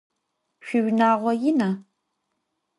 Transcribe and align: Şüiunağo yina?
Şüiunağo 0.65 1.31
yina? 1.41 1.69